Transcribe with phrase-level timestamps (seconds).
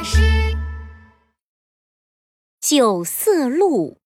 [0.00, 0.18] 大师。
[2.58, 3.98] 九色鹿，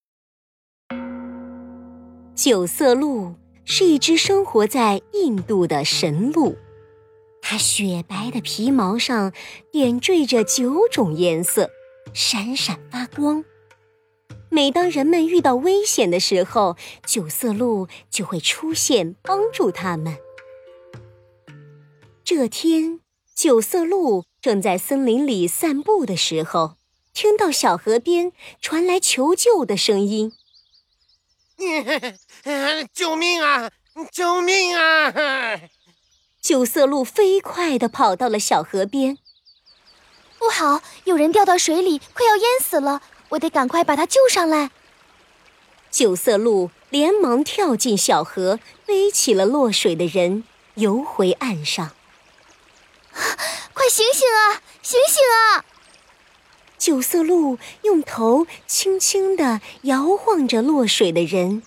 [2.35, 6.57] 九色鹿是一只生活在印度的神鹿，
[7.41, 9.33] 它雪白的皮毛上
[9.71, 11.71] 点缀着九种颜色，
[12.13, 13.45] 闪闪发光。
[14.51, 16.77] 每当人们遇到危险的时候，
[17.07, 20.17] 九色鹿就会出现帮助他们。
[22.25, 22.99] 这天，
[23.37, 26.77] 九色鹿正在森林里散步的时候，
[27.15, 30.35] 听到小河边传来求救的声音
[32.93, 33.71] ：“救命啊！
[34.13, 35.11] 救命啊！
[36.43, 39.17] ”九色鹿飞快地跑到了小河边。
[40.39, 43.01] 不好，有人掉到水里，快要淹死了。
[43.31, 44.71] 我得赶快把他救上来。
[45.91, 51.93] 九色鹿连忙跳进小河，背起了落水的人，游回岸上。
[53.85, 54.63] 快醒醒啊！
[54.83, 55.63] 醒醒啊！
[56.79, 61.63] 九色鹿用头轻轻地摇晃着落水的人。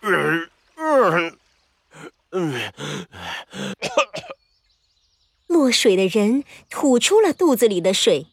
[5.46, 8.28] 落水的人吐出了肚子里的水，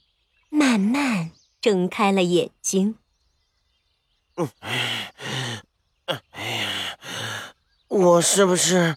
[0.47, 1.31] 慢慢。
[1.59, 2.95] 睁开了眼睛。
[4.59, 5.61] 哎
[6.05, 6.21] 呀，
[7.89, 8.95] 我是不是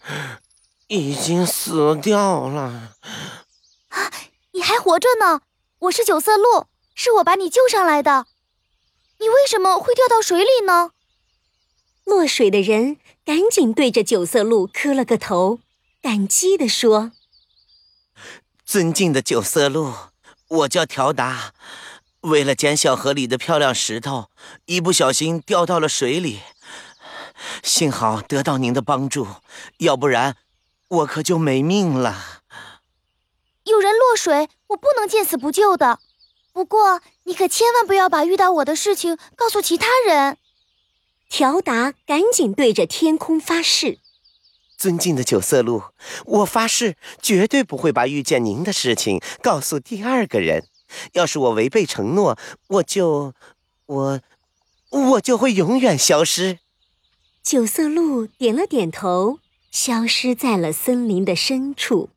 [0.86, 2.94] 已经死掉了？
[3.91, 4.10] 啊，
[4.52, 5.42] 你还活着呢！
[5.80, 8.27] 我是九色鹿，是我把你救上来的。
[9.19, 10.91] 你为什么会掉到水里呢？
[12.05, 15.60] 落水的人赶紧对着九色鹿磕了个头，
[16.02, 17.12] 感激地说
[18.64, 19.92] ：“尊敬的九色鹿，
[20.48, 21.52] 我叫条达。”
[22.22, 24.30] 为了捡小河里的漂亮石头，
[24.66, 26.41] 一不小心掉到了水里，
[27.62, 29.27] 幸好得到您的帮助，
[29.78, 30.36] 要不然
[30.88, 32.39] 我可就没命了。
[33.64, 36.00] 有人落水，我不能见死不救的。
[36.53, 40.36] 不过你可千万不要把遇到我的事情告诉其他人。
[41.28, 43.99] 条达赶紧对着天空发誓
[44.76, 45.84] ：“尊敬的九色鹿，
[46.26, 50.66] 我发誓绝对不会把遇见您的事情告诉第二个人。”
[51.12, 53.32] 要是我违背承诺，我就，
[53.87, 54.20] 我，
[54.91, 56.59] 我就会永远消失。
[57.44, 59.38] 九色鹿点了点头，
[59.70, 62.10] 消失在了森林的深处。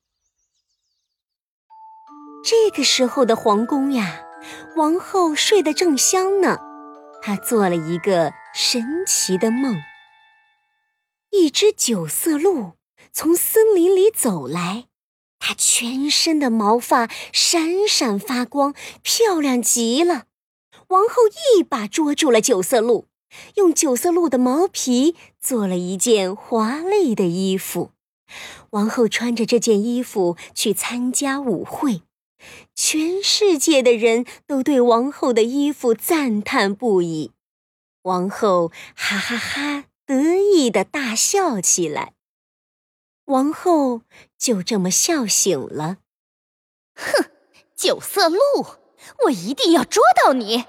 [2.46, 4.26] 这个时候的皇宫呀，
[4.76, 6.60] 王后睡得正香呢。
[7.22, 9.82] 她做了一个神奇的梦：
[11.30, 12.74] 一只九色鹿
[13.14, 14.88] 从森林里走来。
[15.40, 20.26] 它全身的毛发闪闪发光，漂亮极了。
[20.90, 21.16] 王后
[21.58, 23.08] 一把捉住了九色鹿，
[23.56, 27.92] 用九色鹿的毛皮做了一件华丽的衣服。
[28.72, 32.02] 王后穿着这件衣服去参加舞会，
[32.76, 37.32] 全世界的人都对王后的衣服赞叹不已。
[38.04, 42.14] 王后哈哈哈得意的大笑起来。
[43.26, 44.02] 王后
[44.38, 45.98] 就这么笑醒了。
[46.96, 47.32] 哼，
[47.76, 48.38] 九色鹿，
[49.26, 50.66] 我一定要捉到你！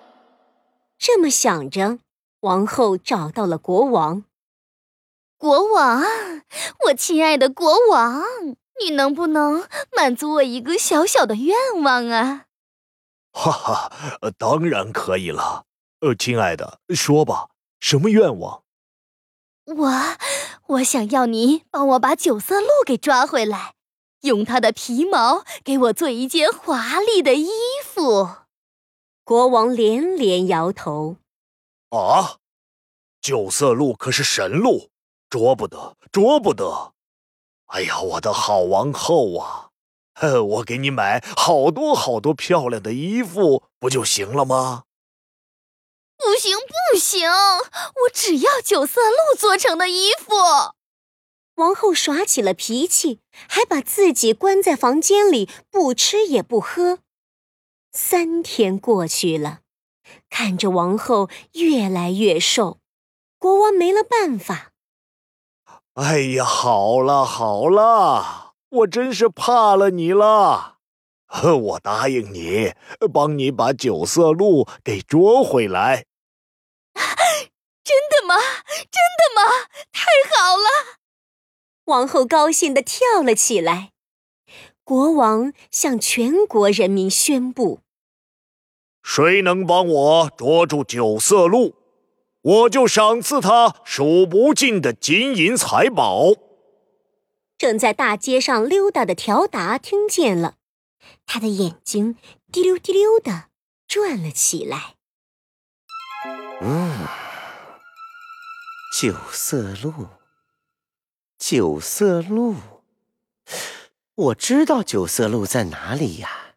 [0.97, 1.99] 这么想着，
[2.41, 4.25] 王后找到了国王。
[5.37, 6.03] 国王，
[6.87, 8.23] 我亲爱的国王，
[8.81, 12.47] 你能不能满足我一个小小的愿望啊？
[13.33, 13.93] 哈哈，
[14.39, 15.65] 当然可以了。
[16.01, 17.49] 呃，亲爱的，说吧，
[17.81, 18.63] 什么愿望？
[19.67, 19.93] 我。
[20.67, 23.75] 我想要你帮我把九色鹿给抓回来，
[24.23, 27.51] 用它的皮毛给我做一件华丽的衣
[27.85, 28.37] 服。
[29.25, 31.19] 国王连连摇头
[31.93, 32.39] ：“啊，
[33.21, 34.89] 九色鹿可是神鹿，
[35.29, 36.94] 捉不得，捉不得！
[37.67, 39.71] 哎呀，我的好王后啊，
[40.47, 44.85] 我给你买好多好多漂亮的衣服，不就行了吗？”
[46.17, 50.33] 不行不行，我只要九色鹿做成的衣服。
[51.57, 57.01] 王后耍起了脾气，还把自己关在房间里，不吃也不喝。
[57.93, 59.61] 三天过去了，
[60.31, 62.79] 看着王后越来越瘦，
[63.39, 64.73] 国王没了办法。
[65.95, 70.79] 哎呀，好了好了，我真是怕了你了。
[71.45, 72.73] 我答应你，
[73.13, 76.07] 帮你把九色鹿给捉回来。
[77.85, 78.35] 真的吗？
[78.67, 79.43] 真的吗？
[79.93, 80.03] 太
[80.37, 80.99] 好了！
[81.85, 83.93] 王后高兴的跳了起来。
[84.83, 87.81] 国王向全国人民宣布：
[89.03, 91.75] 谁能帮我捉住九色鹿，
[92.45, 96.33] 我就赏赐他数不尽的金银财宝。
[97.57, 100.57] 正在大街上溜达的条达听见了，
[101.25, 102.19] 他的眼睛
[102.53, 103.45] 滴溜滴溜的
[103.89, 104.97] 转了起来。
[106.61, 107.07] 嗯，
[109.01, 110.09] 九色鹿，
[111.39, 112.57] 九色鹿，
[114.15, 116.57] 我知道九色鹿在哪里呀，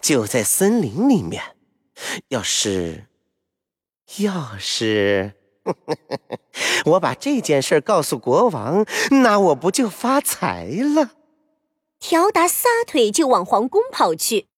[0.00, 1.56] 就在森林里面。
[2.28, 3.06] 要是，
[4.18, 5.34] 要是，
[6.84, 8.86] 我把这件事告诉国王，
[9.22, 11.12] 那我不就发财了？
[11.98, 14.48] 条达撒腿就往皇宫跑去。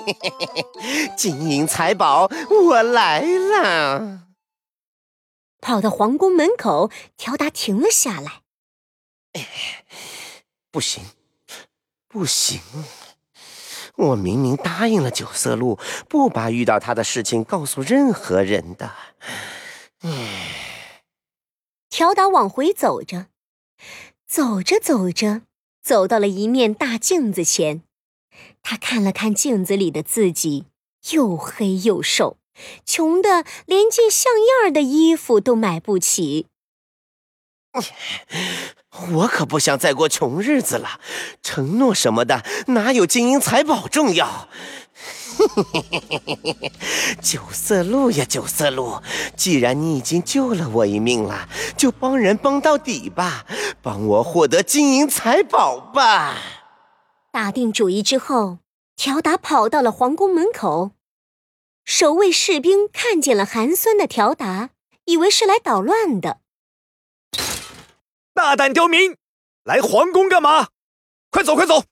[1.16, 2.28] 金银财宝，
[2.64, 4.26] 我来了！
[5.60, 8.42] 跑到皇宫门口，条达停了下来。
[10.72, 11.04] 不行，
[12.08, 12.60] 不行！
[14.00, 18.92] 我明明答应了九色鹿，不把遇到他的事情告诉任何人的。
[20.00, 21.02] 唉，
[21.90, 23.26] 条达往回走着，
[24.26, 25.42] 走着走着。
[25.82, 27.82] 走到了一面大镜子前，
[28.62, 30.66] 他看了看镜子里的自己，
[31.12, 32.36] 又黑又瘦，
[32.84, 36.46] 穷的连件像样的衣服都买不起。
[39.12, 41.00] 我可不想再过穷日子了，
[41.42, 44.48] 承诺什么的哪有金银财宝重要？
[47.22, 49.00] 九色鹿呀，九色鹿，
[49.36, 53.46] 既然你已经救了我一命了，就帮人帮到底吧，
[53.80, 56.36] 帮我获得金银财宝吧。
[57.32, 58.58] 打定主意之后，
[58.96, 60.90] 条达跑到了皇宫门口。
[61.86, 64.70] 守卫士兵看见了寒酸的条达，
[65.06, 66.39] 以为是来捣乱的。
[68.42, 69.16] 大胆刁民，
[69.64, 70.68] 来皇宫干嘛？
[71.30, 71.84] 快走，快走！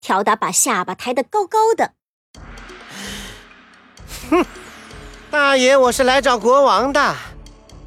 [0.00, 1.94] 条达把下巴抬得高高的。
[4.30, 4.46] 哼，
[5.32, 7.16] 大爷，我是来找国王的。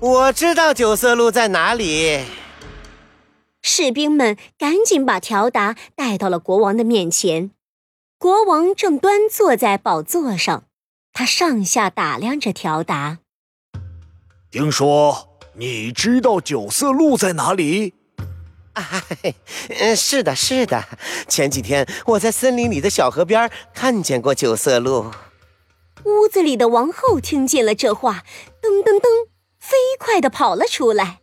[0.01, 2.25] 我知道九色鹿在哪里。
[3.62, 7.51] 士兵们赶紧把条达带到了国王的面前。
[8.18, 10.65] 国王正端坐在宝座上，
[11.13, 13.19] 他上下打量着条达。
[14.51, 17.94] 听说你知道九色鹿在哪里？
[18.74, 19.03] 啊，
[19.80, 20.83] 嗯， 是的，是的。
[21.27, 25.12] 前几天我在森林里的小河边看见过九色鹿。
[26.06, 28.24] 屋子里的王后听见了这话，
[28.62, 29.27] 噔噔噔，
[29.59, 31.19] 飞快地跑了出来。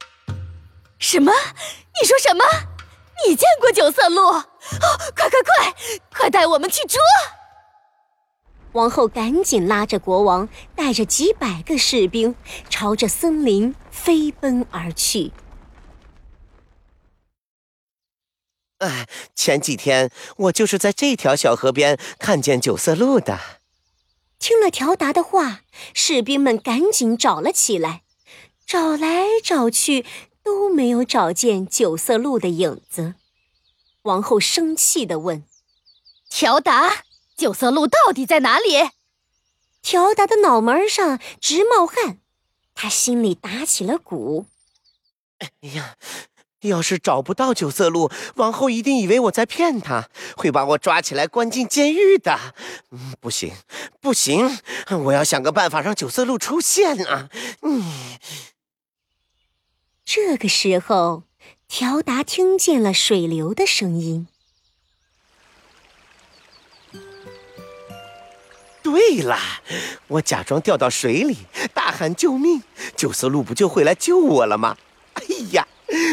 [0.98, 1.32] 什么？
[1.32, 2.44] 你说什么？
[3.26, 4.20] 你见过九色鹿？
[4.28, 4.44] 哦，
[5.16, 5.74] 快快快，
[6.14, 7.00] 快带我们去捉！
[8.78, 12.36] 王后赶紧拉着国王，带着几百个士兵，
[12.70, 15.32] 朝着森林飞奔而去。
[18.78, 23.40] 哎，前几天我就是在这条小河边看见九色鹿的。
[24.38, 28.04] 听了条达的话，士兵们赶紧找了起来，
[28.64, 30.06] 找来找去
[30.44, 33.14] 都没有找见九色鹿的影子。
[34.02, 35.42] 王后生气地问
[36.30, 37.02] ：“条达，
[37.38, 38.90] 九色鹿到底在哪里？”
[39.80, 42.18] 条达的脑门上直冒汗，
[42.74, 44.44] 他心里打起了鼓。
[45.38, 45.94] 哎呀！
[46.62, 52.36] 要是找不到九色鹿，王后一定以为我在骗她，会把我抓起来关进监狱的。
[52.90, 53.52] 嗯，不行，
[54.00, 54.58] 不行，
[55.04, 57.30] 我要想个办法让九色鹿出现啊！
[57.62, 58.18] 嗯。
[60.04, 61.22] 这个时候，
[61.68, 64.26] 条达听见了水流的声音。
[68.90, 69.38] 对了，
[70.06, 71.36] 我假装掉到水里，
[71.74, 72.62] 大喊救命，
[72.96, 74.76] 九色鹿不就会来救我了吗？
[75.14, 75.66] 哎呀！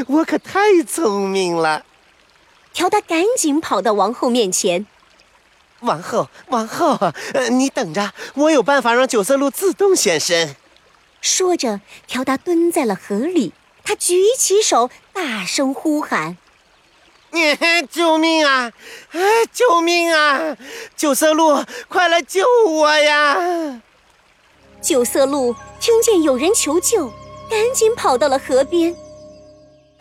[0.08, 1.86] 我可太聪明了！
[2.74, 4.86] 条达赶紧跑到王后面前。
[5.82, 6.98] 王后，王后，
[7.34, 10.56] 呃，你等着，我有办法让九色鹿自动现身。
[11.22, 13.54] 说着，条达蹲在了河里，
[13.84, 16.45] 他举起手，大声呼喊：“你
[17.92, 18.72] 救命啊！
[19.52, 20.58] 救命啊！
[20.96, 23.82] 九色鹿，快来救我呀！”
[24.82, 27.10] 九色鹿听见有人求救，
[27.50, 28.94] 赶紧跑到了河边。
[28.94, 29.00] 哈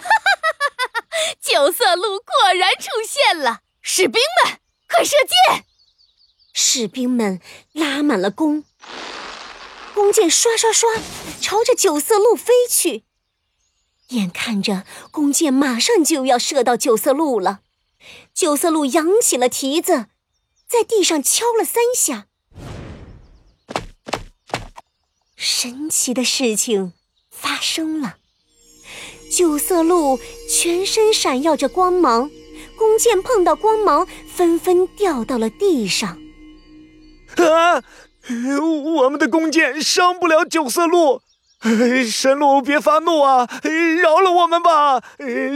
[0.04, 0.10] 哈
[0.92, 1.00] 哈！
[1.00, 3.60] 哈九色鹿果然出现了！
[3.80, 5.16] 士兵们，快射
[5.48, 5.64] 箭！
[6.52, 7.40] 士兵们
[7.72, 8.64] 拉满了弓，
[9.94, 10.90] 弓箭刷刷刷
[11.40, 13.03] 朝着九色鹿飞去。
[14.08, 17.60] 眼看着弓箭马上就要射到九色鹿了，
[18.32, 20.06] 九色鹿扬起了蹄子，
[20.68, 22.26] 在地上敲了三下。
[25.36, 26.92] 神奇的事情
[27.30, 28.16] 发生了。
[29.30, 32.30] 九色鹿全身闪耀着光芒，
[32.78, 36.18] 弓箭碰到光芒，纷纷掉到了地上。
[37.36, 37.82] 啊！
[38.96, 41.20] 我们的弓箭伤不了九色鹿，
[42.06, 43.48] 神鹿别发怒啊！
[44.02, 45.02] 饶了我们吧！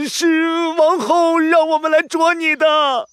[0.07, 3.07] 是王后让我们来捉你的。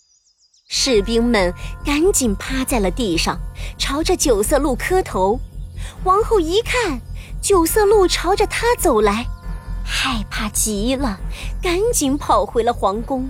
[0.68, 1.52] 士兵们
[1.84, 3.38] 赶紧趴在了地上，
[3.78, 5.38] 朝着九色鹿磕头。
[6.04, 7.00] 王后一看
[7.42, 9.26] 九色鹿朝着她走来，
[9.84, 11.20] 害怕极了，
[11.62, 13.28] 赶紧跑回了皇宫。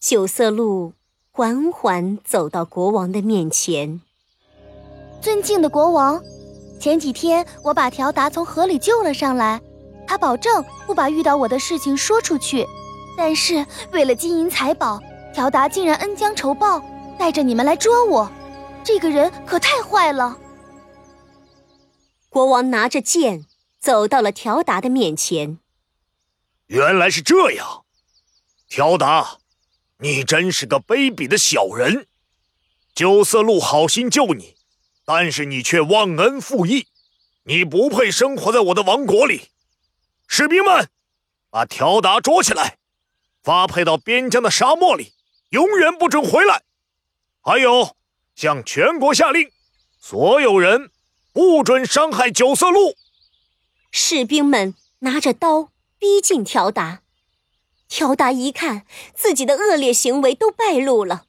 [0.00, 0.94] 九色鹿
[1.32, 4.00] 缓缓走到国王的面前，
[5.20, 6.22] 尊敬的国王，
[6.78, 9.60] 前几天我把条达从河里救了上来，
[10.06, 12.66] 他保证不把遇到我的事情说出去，
[13.16, 15.00] 但是为了金银财宝。
[15.34, 16.82] 条达竟然恩将仇报，
[17.16, 18.28] 带着你们来捉我，
[18.82, 20.36] 这个人可太坏了。
[22.28, 23.44] 国王拿着剑
[23.78, 25.58] 走到了条达的面前。
[26.66, 27.84] 原来是这样，
[28.68, 29.38] 条达，
[29.98, 32.06] 你真是个卑鄙的小人。
[32.94, 34.56] 九色鹿好心救你，
[35.10, 36.86] 但是你却忘恩负义，
[37.44, 39.48] 你不配生活在我的王国里。
[40.26, 40.90] 士兵们，
[41.48, 42.76] 把条达捉起来，
[43.42, 45.14] 发配到边疆的沙漠里。
[45.48, 46.62] 永远不准回来！
[47.40, 47.96] 还有，
[48.36, 49.50] 向全国下令，
[49.98, 50.90] 所有人
[51.32, 52.94] 不准伤害九色鹿。
[53.90, 57.00] 士兵们拿着刀逼近条达，
[57.88, 58.84] 条达一看
[59.14, 61.24] 自己的恶劣行为都败露了，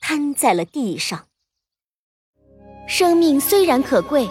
[0.00, 1.27] 瘫在了地上。
[2.88, 4.28] 生命虽然可贵，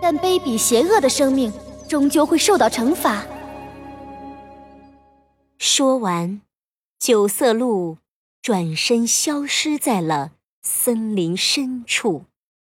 [0.00, 1.52] 但卑鄙邪恶的生命
[1.88, 3.26] 终究会受到惩罚。
[5.58, 6.40] 说完，
[6.98, 7.98] 九色鹿。
[8.42, 10.32] 转身消失在了
[10.62, 12.24] 森林深处。